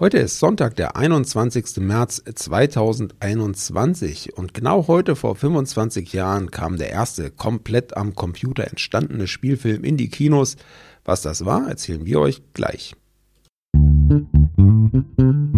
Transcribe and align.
Heute 0.00 0.16
ist 0.16 0.38
Sonntag, 0.38 0.76
der 0.76 0.96
21. 0.96 1.76
März 1.80 2.22
2021 2.34 4.34
und 4.34 4.54
genau 4.54 4.88
heute 4.88 5.14
vor 5.14 5.36
25 5.36 6.14
Jahren 6.14 6.50
kam 6.50 6.78
der 6.78 6.88
erste 6.88 7.30
komplett 7.30 7.98
am 7.98 8.14
Computer 8.14 8.66
entstandene 8.66 9.26
Spielfilm 9.26 9.84
in 9.84 9.98
die 9.98 10.08
Kinos. 10.08 10.56
Was 11.04 11.20
das 11.20 11.44
war, 11.44 11.68
erzählen 11.68 12.06
wir 12.06 12.18
euch 12.18 12.40
gleich. 12.54 12.96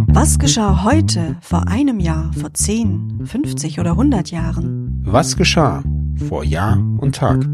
Was 0.09 0.41
geschah 0.41 0.83
heute, 0.83 1.37
vor 1.41 1.69
einem 1.69 2.01
Jahr, 2.01 2.33
vor 2.33 2.53
10, 2.53 3.21
50 3.25 3.79
oder 3.79 3.93
100 3.93 4.33
Jahren? 4.33 5.03
Was 5.05 5.37
geschah 5.37 5.85
vor 6.29 6.43
Jahr 6.43 6.79
und 6.99 7.15
Tag? 7.15 7.47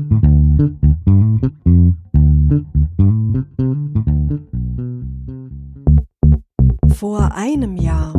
Vor 7.18 7.34
einem 7.34 7.76
Jahr. 7.76 8.14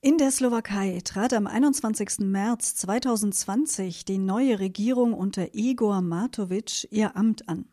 In 0.00 0.18
der 0.18 0.32
Slowakei 0.32 0.98
trat 1.04 1.32
am 1.32 1.46
21. 1.46 2.26
März 2.26 2.74
2020 2.74 4.04
die 4.04 4.18
neue 4.18 4.58
Regierung 4.58 5.14
unter 5.14 5.54
Igor 5.54 6.00
Matovic 6.00 6.88
ihr 6.90 7.16
Amt 7.16 7.48
an. 7.48 7.66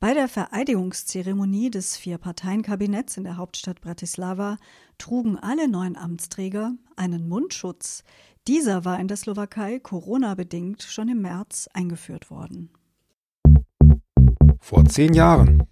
Bei 0.00 0.14
der 0.14 0.26
Vereidigungszeremonie 0.26 1.68
des 1.68 1.98
Vier-Parteien-Kabinetts 1.98 3.18
in 3.18 3.24
der 3.24 3.36
Hauptstadt 3.36 3.82
Bratislava 3.82 4.56
trugen 4.96 5.38
alle 5.38 5.68
neuen 5.68 5.98
Amtsträger 5.98 6.72
einen 6.96 7.28
Mundschutz. 7.28 8.04
Dieser 8.48 8.86
war 8.86 8.98
in 8.98 9.08
der 9.08 9.18
Slowakei 9.18 9.80
Corona-bedingt 9.80 10.82
schon 10.82 11.10
im 11.10 11.20
März 11.20 11.68
eingeführt 11.74 12.30
worden. 12.30 12.70
Vor 14.62 14.86
zehn 14.86 15.12
Jahren. 15.12 15.62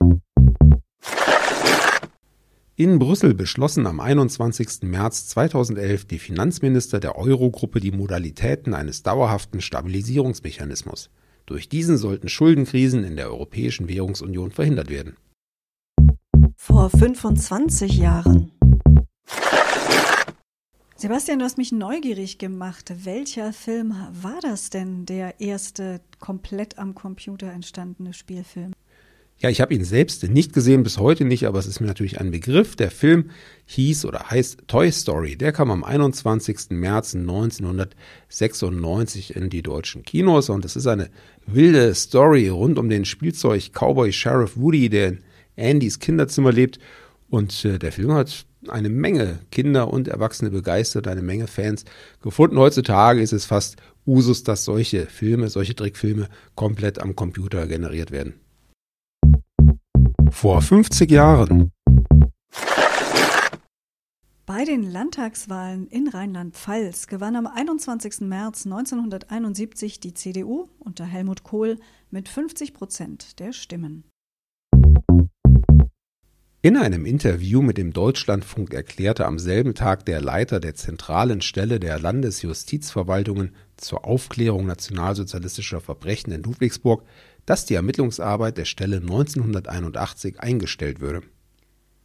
In 2.77 2.99
Brüssel 2.99 3.35
beschlossen 3.35 3.87
am 3.87 4.01
21. 4.01 4.83
März 4.83 5.29
2011 5.29 6.07
die 6.07 6.19
Finanzminister 6.19 6.99
der 6.99 7.17
Eurogruppe 7.17 7.79
die 7.79 7.93
Modalitäten 7.93 8.75
eines 8.75 9.05
dauerhaften 9.05 9.61
Stabilisierungsmechanismus. 9.61 11.09
Durch 11.47 11.69
diesen 11.69 11.99
sollten 11.99 12.29
Schuldenkrisen 12.29 13.05
in 13.05 13.15
der 13.15 13.29
Europäischen 13.29 13.89
Währungsunion 13.89 14.51
verhindert 14.51 14.91
werden. 14.91 15.17
Vor 16.57 16.91
25 16.91 17.97
Jahren. 17.97 18.51
Sebastian, 20.97 21.39
du 21.39 21.45
hast 21.45 21.59
mich 21.59 21.71
neugierig 21.71 22.39
gemacht. 22.39 22.93
Welcher 23.05 23.53
Film 23.53 23.95
war 24.11 24.41
das 24.43 24.71
denn, 24.71 25.07
der 25.07 25.41
erste 25.41 26.01
komplett 26.19 26.77
am 26.79 26.97
Computer 26.97 27.53
entstandene 27.53 28.13
Spielfilm? 28.13 28.73
Ja, 29.39 29.51
ich 29.51 29.61
habe 29.61 29.75
ihn 29.75 29.85
selbst 29.85 30.23
nicht 30.23 30.53
gesehen, 30.53 30.85
bis 30.85 30.99
heute 30.99 31.25
nicht, 31.25 31.47
aber 31.47 31.59
es 31.59 31.67
ist 31.67 31.81
mir 31.81 31.87
natürlich 31.87 32.21
ein 32.21 32.31
Begriff. 32.31 32.77
Der 32.77 32.91
Film 32.91 33.31
hieß 33.67 34.05
oder 34.05 34.31
heißt 34.31 34.69
Toy 34.69 34.93
Story. 34.93 35.37
Der 35.37 35.53
kam 35.53 35.71
am 35.71 35.85
21. 35.85 36.71
März 36.71 37.15
1996 37.15 39.37
in 39.37 39.51
die 39.51 39.63
deutschen 39.63 40.03
Kinos 40.05 40.49
und 40.49 40.65
es 40.65 40.77
ist 40.77 40.87
eine 40.87 41.11
wilde 41.47 41.95
Story 41.95 42.49
rund 42.49 42.79
um 42.79 42.89
den 42.89 43.05
Spielzeug 43.05 43.71
Cowboy 43.73 44.13
Sheriff 44.13 44.57
Woody, 44.57 44.89
der 44.89 45.09
in 45.09 45.19
Andys 45.57 45.99
Kinderzimmer 45.99 46.53
lebt. 46.53 46.79
Und 47.29 47.65
äh, 47.65 47.79
der 47.79 47.93
Film 47.93 48.13
hat 48.13 48.47
eine 48.69 48.89
Menge 48.89 49.41
Kinder 49.51 49.93
und 49.93 50.09
Erwachsene 50.09 50.51
begeistert, 50.51 51.09
eine 51.09 51.23
Menge 51.23 51.49
Fans 51.49 51.85
gefunden. 52.23 52.57
Heutzutage 52.57 53.21
ist 53.21 53.33
es 53.33 53.45
fast 53.45 53.77
Usus, 54.07 54.45
dass 54.45 54.65
solche 54.65 55.07
Filme, 55.07 55.49
solche 55.49 55.75
Trickfilme 55.75 56.29
komplett 56.55 57.01
am 57.01 57.17
Computer 57.17 57.67
generiert 57.67 58.11
werden. 58.11 58.35
Vor 60.45 60.61
50 60.61 61.11
Jahren. 61.11 61.73
Bei 64.45 64.67
den 64.67 64.83
Landtagswahlen 64.83 65.87
in 65.87 66.07
Rheinland-Pfalz 66.07 67.07
gewann 67.07 67.35
am 67.37 67.47
21. 67.47 68.21
März 68.21 68.67
1971 68.67 70.01
die 70.01 70.13
CDU 70.13 70.69
unter 70.81 71.07
Helmut 71.07 71.45
Kohl 71.45 71.79
mit 72.11 72.29
50 72.29 72.75
Prozent 72.75 73.41
der 73.41 73.55
Stimmen. 73.55 74.05
In 76.61 76.79
einem 76.79 77.05
Interview 77.05 77.61
mit 77.61 77.77
dem 77.77 77.93
Deutschlandfunk 77.93 78.73
erklärte 78.73 79.27
am 79.27 79.39
selben 79.39 79.75
Tag 79.75 80.07
der 80.07 80.23
Leiter 80.23 80.61
der 80.61 80.75
zentralen 80.75 81.43
Stelle 81.43 81.79
der 81.79 81.99
Landesjustizverwaltungen 81.99 83.55
zur 83.77 84.07
Aufklärung 84.07 84.65
nationalsozialistischer 84.65 85.83
Verbrechen 85.83 86.33
in 86.33 86.43
Ludwigsburg, 86.43 87.03
dass 87.47 87.67
die 87.67 87.75
Ermittlungsarbeit 87.75 88.59
der 88.59 88.65
Stelle 88.65 88.97
1981 88.97 90.41
eingestellt 90.41 91.01
würde. 91.01 91.23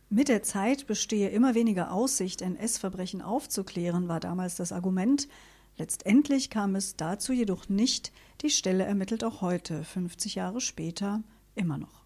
Mit 0.09 0.27
der 0.27 0.41
Zeit 0.41 0.87
bestehe 0.87 1.29
immer 1.29 1.53
weniger 1.53 1.91
Aussicht, 1.91 2.41
NS-Verbrechen 2.41 3.21
aufzuklären, 3.21 4.07
war 4.07 4.19
damals 4.19 4.55
das 4.55 4.71
Argument. 4.71 5.27
Letztendlich 5.77 6.49
kam 6.49 6.75
es 6.75 6.95
dazu 6.95 7.31
jedoch 7.31 7.69
nicht. 7.69 8.11
Die 8.41 8.49
Stelle 8.49 8.85
ermittelt 8.85 9.23
auch 9.23 9.41
heute, 9.41 9.83
50 9.83 10.35
Jahre 10.35 10.61
später, 10.61 11.21
immer 11.55 11.77
noch. 11.77 11.99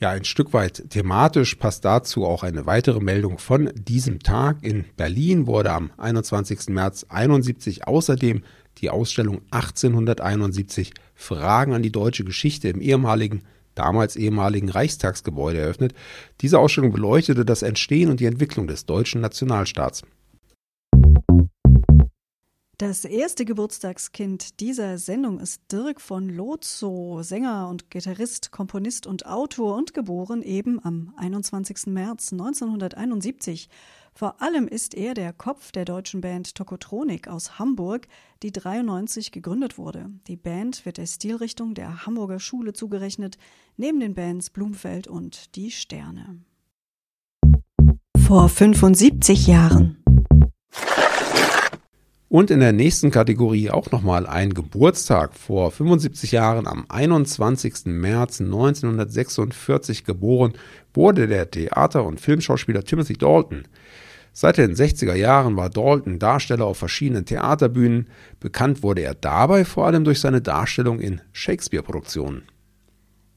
Ja, 0.00 0.10
ein 0.10 0.24
Stück 0.24 0.52
weit 0.52 0.90
thematisch 0.90 1.54
passt 1.54 1.84
dazu 1.84 2.24
auch 2.24 2.42
eine 2.42 2.66
weitere 2.66 3.00
Meldung 3.00 3.38
von 3.38 3.70
diesem 3.74 4.20
Tag. 4.20 4.62
In 4.62 4.84
Berlin 4.96 5.46
wurde 5.46 5.72
am 5.72 5.90
21. 5.96 6.68
März 6.68 7.06
71 7.08 7.86
außerdem 7.86 8.42
die 8.78 8.90
Ausstellung 8.90 9.42
1871 9.50 10.92
Fragen 11.14 11.74
an 11.74 11.82
die 11.82 11.92
deutsche 11.92 12.24
Geschichte 12.24 12.68
im 12.68 12.80
ehemaligen, 12.80 13.42
damals 13.74 14.16
ehemaligen 14.16 14.68
Reichstagsgebäude 14.68 15.58
eröffnet. 15.58 15.94
Diese 16.40 16.58
Ausstellung 16.58 16.92
beleuchtete 16.92 17.44
das 17.44 17.62
Entstehen 17.62 18.10
und 18.10 18.20
die 18.20 18.26
Entwicklung 18.26 18.66
des 18.66 18.86
deutschen 18.86 19.20
Nationalstaats. 19.20 20.02
Das 22.78 23.04
erste 23.04 23.44
Geburtstagskind 23.44 24.58
dieser 24.58 24.98
Sendung 24.98 25.38
ist 25.38 25.62
Dirk 25.70 26.00
von 26.00 26.28
Lotzow, 26.28 27.22
Sänger 27.22 27.68
und 27.68 27.88
Gitarrist, 27.88 28.50
Komponist 28.50 29.06
und 29.06 29.26
Autor 29.26 29.76
und 29.76 29.94
geboren 29.94 30.42
eben 30.42 30.84
am 30.84 31.14
21. 31.16 31.86
März 31.86 32.32
1971. 32.32 33.68
Vor 34.16 34.40
allem 34.40 34.68
ist 34.68 34.94
er 34.94 35.12
der 35.12 35.32
Kopf 35.32 35.72
der 35.72 35.84
deutschen 35.84 36.20
Band 36.20 36.54
Tokotronik 36.54 37.26
aus 37.26 37.58
Hamburg, 37.58 38.06
die 38.44 38.52
93 38.52 39.32
gegründet 39.32 39.76
wurde. 39.76 40.08
Die 40.28 40.36
Band 40.36 40.86
wird 40.86 40.98
der 40.98 41.06
Stilrichtung 41.06 41.74
der 41.74 42.06
Hamburger 42.06 42.38
Schule 42.38 42.74
zugerechnet, 42.74 43.38
neben 43.76 43.98
den 43.98 44.14
Bands 44.14 44.50
Blumfeld 44.50 45.08
und 45.08 45.56
Die 45.56 45.72
Sterne. 45.72 46.44
Vor 48.16 48.48
75 48.48 49.48
Jahren. 49.48 50.03
Und 52.34 52.50
in 52.50 52.58
der 52.58 52.72
nächsten 52.72 53.12
Kategorie 53.12 53.70
auch 53.70 53.92
nochmal 53.92 54.26
ein 54.26 54.54
Geburtstag. 54.54 55.34
Vor 55.36 55.70
75 55.70 56.32
Jahren, 56.32 56.66
am 56.66 56.84
21. 56.88 57.84
März 57.84 58.40
1946 58.40 60.02
geboren, 60.02 60.54
wurde 60.92 61.28
der 61.28 61.48
Theater- 61.48 62.02
und 62.02 62.20
Filmschauspieler 62.20 62.82
Timothy 62.82 63.12
Dalton. 63.12 63.68
Seit 64.32 64.58
den 64.58 64.74
60er 64.74 65.14
Jahren 65.14 65.56
war 65.56 65.70
Dalton 65.70 66.18
Darsteller 66.18 66.66
auf 66.66 66.78
verschiedenen 66.78 67.24
Theaterbühnen. 67.24 68.08
Bekannt 68.40 68.82
wurde 68.82 69.02
er 69.02 69.14
dabei 69.14 69.64
vor 69.64 69.86
allem 69.86 70.02
durch 70.02 70.18
seine 70.18 70.42
Darstellung 70.42 70.98
in 70.98 71.20
Shakespeare-Produktionen. 71.30 72.42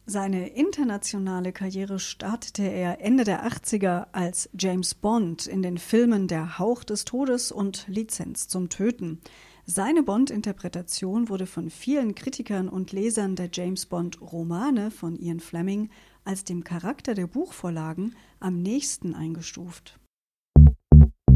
Seine 0.10 0.48
internationale 0.48 1.52
Karriere 1.52 2.00
startete 2.00 2.64
er 2.64 3.02
Ende 3.02 3.26
der 3.26 3.46
80er 3.46 4.08
als 4.14 4.50
James 4.58 4.96
Bond 4.96 5.48
in 5.48 5.62
den 5.62 5.78
Filmen 5.78 6.30
Der 6.30 6.60
Hauch 6.60 6.86
des 6.86 7.04
Todes 7.04 7.52
und 7.52 7.86
Lizenz 7.90 8.48
zum 8.48 8.70
Töten. 8.70 9.20
Seine 9.66 10.04
Bond-Interpretation 10.04 11.28
wurde 11.28 11.46
von 11.46 11.70
vielen 11.70 12.16
Kritikern 12.16 12.70
und 12.70 12.94
Lesern 12.94 13.36
der 13.36 13.50
James 13.52 13.86
Bond-Romane 13.86 14.92
von 14.92 15.18
Ian 15.18 15.42
Fleming 15.42 15.90
als 16.24 16.46
dem 16.46 16.64
Charakter 16.64 17.14
der 17.14 17.28
Buchvorlagen 17.28 18.16
am 18.40 18.62
nächsten 18.62 19.14
eingestuft. 19.14 20.00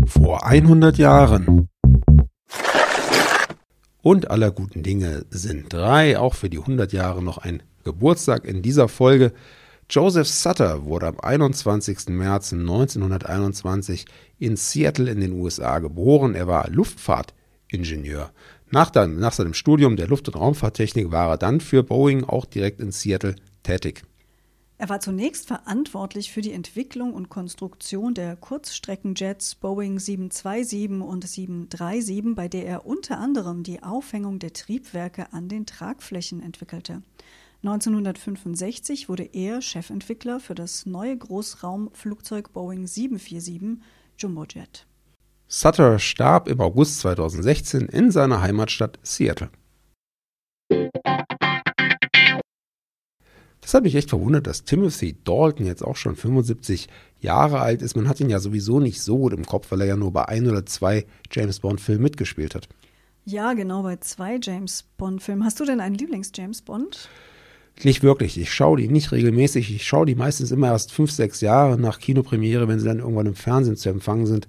Vor 0.06 0.45
100 0.45 0.97
Jahren. 0.97 1.68
Und 4.01 4.31
aller 4.31 4.51
guten 4.51 4.81
Dinge 4.81 5.25
sind 5.30 5.71
drei, 5.71 6.18
auch 6.18 6.33
für 6.33 6.50
die 6.50 6.57
100 6.57 6.92
Jahre 6.92 7.21
noch 7.21 7.38
ein 7.38 7.62
Geburtstag 7.83 8.45
in 8.45 8.62
dieser 8.62 8.88
Folge. 8.88 9.31
Joseph 9.89 10.27
Sutter 10.27 10.86
wurde 10.86 11.07
am 11.07 11.19
21. 11.19 12.07
März 12.09 12.53
1921 12.53 14.06
in 14.39 14.56
Seattle 14.56 15.12
in 15.12 15.19
den 15.19 15.33
USA 15.33 15.80
geboren. 15.80 16.33
Er 16.33 16.48
war 16.48 16.69
Luftfahrtingenieur. 16.69 18.31
Nach, 18.71 18.89
dann, 18.89 19.19
nach 19.19 19.33
seinem 19.33 19.53
Studium 19.53 19.98
der 19.98 20.07
Luft- 20.07 20.30
und 20.30 20.36
Raumfahrttechnik 20.36 21.12
war 21.12 21.30
er 21.30 21.38
dann 21.38 21.59
für 21.59 21.83
Boeing 21.83 22.24
auch 22.24 22.45
direkt 22.45 22.80
in 22.80 22.92
Seattle 22.92 23.36
tätig. 23.63 24.04
Er 24.81 24.89
war 24.89 25.00
zunächst 25.00 25.45
verantwortlich 25.45 26.31
für 26.31 26.42
die 26.42 26.54
Entwicklung 26.54 27.13
und 27.13 27.30
Konstruktion 27.30 28.16
der 28.16 28.36
Kurzstreckenjets 28.36 29.54
Boeing 29.54 30.00
727 30.00 31.04
und 31.04 31.24
737, 31.24 32.33
bei 32.33 32.48
der 32.48 32.66
er 32.66 32.88
unter 32.88 33.19
anderem 33.19 33.62
die 33.62 33.83
Aufhängung 33.83 34.39
der 34.39 34.54
Triebwerke 34.54 35.33
an 35.33 35.50
den 35.50 35.68
Tragflächen 35.68 36.42
entwickelte. 36.42 37.04
1965 37.62 39.07
wurde 39.07 39.30
er 39.31 39.62
Chefentwickler 39.62 40.39
für 40.39 40.56
das 40.56 40.88
neue 40.88 41.16
Großraumflugzeug 41.16 42.51
Boeing 42.51 42.88
747 42.88 43.86
Jumbojet. 44.18 44.88
Sutter 45.48 46.00
starb 46.00 46.48
im 46.48 46.60
August 46.60 47.01
2016 47.01 47.81
in 47.81 48.10
seiner 48.10 48.42
Heimatstadt 48.42 48.98
Seattle. 49.04 49.51
Das 53.71 53.77
hat 53.77 53.83
mich 53.85 53.95
echt 53.95 54.09
verwundert, 54.09 54.47
dass 54.47 54.65
Timothy 54.65 55.15
Dalton 55.23 55.65
jetzt 55.65 55.81
auch 55.81 55.95
schon 55.95 56.18
75 56.18 56.89
Jahre 57.21 57.62
alt 57.62 57.81
ist. 57.81 57.95
Man 57.95 58.09
hat 58.09 58.19
ihn 58.19 58.29
ja 58.29 58.39
sowieso 58.41 58.81
nicht 58.81 59.01
so 59.01 59.18
gut 59.18 59.31
im 59.31 59.45
Kopf, 59.45 59.71
weil 59.71 59.79
er 59.79 59.88
ja 59.88 59.95
nur 59.95 60.12
bei 60.12 60.27
ein 60.27 60.45
oder 60.45 60.65
zwei 60.65 61.06
James 61.31 61.62
Bond-Filmen 61.62 62.03
mitgespielt 62.03 62.53
hat. 62.53 62.68
Ja, 63.23 63.53
genau, 63.53 63.83
bei 63.83 63.95
zwei 63.95 64.38
James 64.41 64.83
Bond-Filmen. 64.97 65.45
Hast 65.45 65.62
du 65.62 65.63
denn 65.63 65.79
einen 65.79 65.95
Lieblings-James 65.95 66.63
Bond? 66.63 67.07
Nicht 67.83 68.04
wirklich. 68.04 68.39
Ich 68.39 68.54
schaue 68.54 68.78
die 68.78 68.88
nicht 68.88 69.12
regelmäßig. 69.12 69.74
Ich 69.75 69.86
schaue 69.86 70.06
die 70.06 70.16
meistens 70.16 70.51
immer 70.51 70.68
erst 70.68 70.92
fünf, 70.92 71.12
sechs 71.12 71.42
Jahre 71.42 71.80
nach 71.80 72.00
Kinopremiere, 72.00 72.68
wenn 72.68 72.80
sie 72.80 72.86
dann 72.86 73.00
irgendwann 73.00 73.25
im 73.25 73.36
Fernsehen 73.36 73.75
zu 73.75 73.89
empfangen 73.89 74.28
sind. 74.28 74.48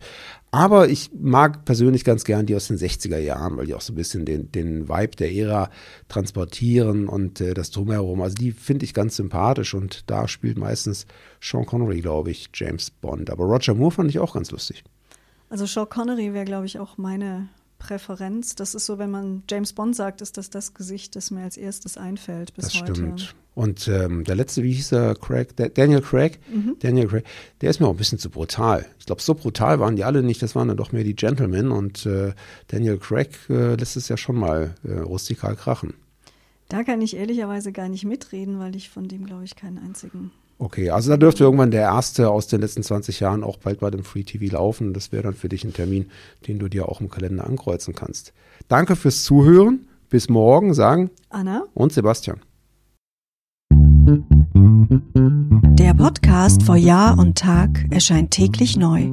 Aber 0.50 0.90
ich 0.90 1.10
mag 1.18 1.64
persönlich 1.64 2.04
ganz 2.04 2.24
gern 2.24 2.44
die 2.44 2.54
aus 2.54 2.68
den 2.68 2.76
60er 2.76 3.16
Jahren, 3.16 3.56
weil 3.56 3.64
die 3.64 3.74
auch 3.74 3.80
so 3.80 3.94
ein 3.94 3.96
bisschen 3.96 4.26
den, 4.26 4.52
den 4.52 4.86
Vibe 4.86 5.16
der 5.16 5.32
Ära 5.32 5.70
transportieren 6.08 7.08
und 7.08 7.40
äh, 7.40 7.54
das 7.54 7.70
Drumherum. 7.70 8.20
Also 8.20 8.34
die 8.34 8.52
finde 8.52 8.84
ich 8.84 8.92
ganz 8.92 9.16
sympathisch 9.16 9.72
und 9.72 10.10
da 10.10 10.28
spielt 10.28 10.58
meistens 10.58 11.06
Sean 11.40 11.64
Connery, 11.64 12.02
glaube 12.02 12.30
ich, 12.30 12.50
James 12.52 12.90
Bond. 12.90 13.30
Aber 13.30 13.44
Roger 13.44 13.74
Moore 13.74 13.92
fand 13.92 14.10
ich 14.10 14.18
auch 14.18 14.34
ganz 14.34 14.50
lustig. 14.50 14.84
Also 15.48 15.64
Sean 15.64 15.88
Connery 15.88 16.34
wäre, 16.34 16.44
glaube 16.44 16.66
ich, 16.66 16.78
auch 16.78 16.98
meine 16.98 17.48
Präferenz. 17.82 18.54
Das 18.54 18.74
ist 18.74 18.86
so, 18.86 18.98
wenn 18.98 19.10
man 19.10 19.42
James 19.50 19.72
Bond 19.72 19.96
sagt, 19.96 20.20
ist 20.20 20.36
das 20.36 20.50
das 20.50 20.74
Gesicht, 20.74 21.16
das 21.16 21.30
mir 21.30 21.42
als 21.42 21.56
erstes 21.56 21.96
einfällt 21.96 22.54
bis 22.54 22.66
das 22.66 22.80
heute. 22.80 22.94
Stimmt. 22.94 23.34
Und 23.54 23.86
ähm, 23.88 24.24
der 24.24 24.34
letzte, 24.34 24.62
wie 24.62 24.72
hieß 24.72 24.92
er, 24.92 25.14
Craig, 25.14 25.54
Daniel 25.74 26.00
Craig, 26.00 26.38
mhm. 26.50 26.76
Daniel 26.78 27.06
Craig, 27.06 27.24
der 27.60 27.68
ist 27.68 27.80
mir 27.80 27.86
auch 27.86 27.90
ein 27.90 27.98
bisschen 27.98 28.18
zu 28.18 28.30
brutal. 28.30 28.86
Ich 28.98 29.04
glaube, 29.04 29.20
so 29.20 29.34
brutal 29.34 29.78
waren 29.78 29.96
die 29.96 30.04
alle 30.04 30.22
nicht, 30.22 30.40
das 30.42 30.54
waren 30.54 30.68
dann 30.68 30.78
doch 30.78 30.92
mehr 30.92 31.04
die 31.04 31.16
Gentlemen 31.16 31.70
und 31.70 32.06
äh, 32.06 32.32
Daniel 32.68 32.96
Craig 32.96 33.30
äh, 33.50 33.74
lässt 33.74 33.96
es 33.96 34.08
ja 34.08 34.16
schon 34.16 34.36
mal 34.36 34.74
äh, 34.84 35.00
rustikal 35.00 35.54
krachen. 35.54 35.92
Da 36.70 36.82
kann 36.82 37.02
ich 37.02 37.14
ehrlicherweise 37.14 37.72
gar 37.72 37.90
nicht 37.90 38.04
mitreden, 38.04 38.58
weil 38.58 38.74
ich 38.74 38.88
von 38.88 39.06
dem, 39.06 39.26
glaube 39.26 39.44
ich, 39.44 39.54
keinen 39.54 39.78
einzigen 39.78 40.30
Okay, 40.58 40.90
also 40.90 41.10
da 41.10 41.16
dürfte 41.16 41.44
irgendwann 41.44 41.70
der 41.70 41.82
erste 41.82 42.30
aus 42.30 42.46
den 42.46 42.60
letzten 42.60 42.82
20 42.82 43.20
Jahren 43.20 43.42
auch 43.42 43.56
bald 43.56 43.80
bei 43.80 43.90
dem 43.90 44.04
Free 44.04 44.22
TV 44.22 44.52
laufen. 44.52 44.94
Das 44.94 45.10
wäre 45.10 45.24
dann 45.24 45.34
für 45.34 45.48
dich 45.48 45.64
ein 45.64 45.72
Termin, 45.72 46.10
den 46.46 46.58
du 46.58 46.68
dir 46.68 46.88
auch 46.88 47.00
im 47.00 47.10
Kalender 47.10 47.44
ankreuzen 47.44 47.94
kannst. 47.94 48.32
Danke 48.68 48.96
fürs 48.96 49.24
Zuhören. 49.24 49.88
Bis 50.08 50.28
morgen, 50.28 50.74
sagen 50.74 51.10
Anna 51.30 51.64
und 51.74 51.92
Sebastian. 51.92 52.40
Der 55.78 55.94
Podcast 55.94 56.64
vor 56.64 56.76
Jahr 56.76 57.18
und 57.18 57.38
Tag 57.38 57.86
erscheint 57.90 58.30
täglich 58.30 58.76
neu. 58.76 59.12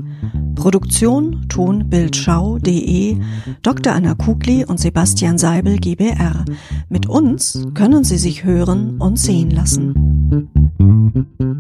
Produktion 0.55 1.45
tonbildschau.de 1.47 3.17
Dr. 3.61 3.93
Anna 3.93 4.15
Kugli 4.15 4.65
und 4.65 4.79
Sebastian 4.79 5.37
Seibel 5.37 5.77
GBR. 5.77 6.43
Mit 6.89 7.07
uns 7.07 7.65
können 7.75 8.03
Sie 8.03 8.17
sich 8.17 8.43
hören 8.43 8.99
und 8.99 9.17
sehen 9.17 9.51
lassen. 9.51 10.08
Mm-hmm. 11.09 11.58